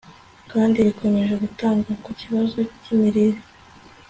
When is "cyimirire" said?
2.81-3.39